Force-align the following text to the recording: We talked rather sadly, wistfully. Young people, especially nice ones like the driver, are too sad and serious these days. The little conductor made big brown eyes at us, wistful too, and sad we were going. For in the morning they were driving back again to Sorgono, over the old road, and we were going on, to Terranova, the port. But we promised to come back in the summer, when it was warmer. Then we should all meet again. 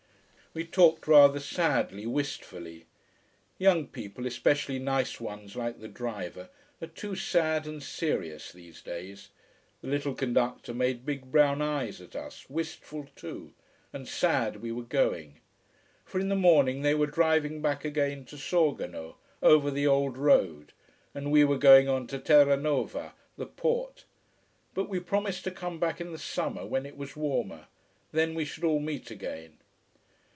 We 0.53 0.65
talked 0.65 1.07
rather 1.07 1.39
sadly, 1.39 2.05
wistfully. 2.05 2.85
Young 3.57 3.87
people, 3.87 4.27
especially 4.27 4.79
nice 4.79 5.17
ones 5.17 5.55
like 5.55 5.79
the 5.79 5.87
driver, 5.87 6.49
are 6.81 6.87
too 6.89 7.15
sad 7.15 7.65
and 7.65 7.81
serious 7.81 8.51
these 8.51 8.81
days. 8.81 9.29
The 9.81 9.87
little 9.87 10.13
conductor 10.13 10.73
made 10.73 11.05
big 11.05 11.31
brown 11.31 11.61
eyes 11.61 12.01
at 12.01 12.17
us, 12.17 12.49
wistful 12.49 13.07
too, 13.15 13.53
and 13.93 14.05
sad 14.09 14.57
we 14.57 14.73
were 14.73 14.83
going. 14.83 15.39
For 16.03 16.19
in 16.19 16.27
the 16.27 16.35
morning 16.35 16.81
they 16.81 16.95
were 16.95 17.07
driving 17.07 17.61
back 17.61 17.85
again 17.85 18.25
to 18.25 18.35
Sorgono, 18.35 19.15
over 19.41 19.71
the 19.71 19.87
old 19.87 20.17
road, 20.17 20.73
and 21.15 21.31
we 21.31 21.45
were 21.45 21.57
going 21.57 21.87
on, 21.87 22.07
to 22.07 22.19
Terranova, 22.19 23.13
the 23.37 23.45
port. 23.45 24.03
But 24.73 24.89
we 24.89 24.99
promised 24.99 25.45
to 25.45 25.51
come 25.51 25.79
back 25.79 26.01
in 26.01 26.11
the 26.11 26.19
summer, 26.19 26.65
when 26.65 26.85
it 26.85 26.97
was 26.97 27.15
warmer. 27.15 27.67
Then 28.11 28.33
we 28.35 28.43
should 28.43 28.65
all 28.65 28.81
meet 28.81 29.09
again. 29.09 29.53